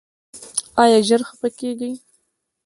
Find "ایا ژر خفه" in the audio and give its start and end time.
0.81-1.49